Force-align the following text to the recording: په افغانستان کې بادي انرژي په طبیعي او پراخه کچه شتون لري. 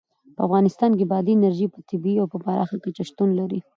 په 0.35 0.41
افغانستان 0.47 0.91
کې 0.97 1.09
بادي 1.11 1.31
انرژي 1.35 1.67
په 1.73 1.79
طبیعي 1.89 2.17
او 2.21 2.27
پراخه 2.43 2.77
کچه 2.83 3.03
شتون 3.09 3.29
لري. 3.39 3.59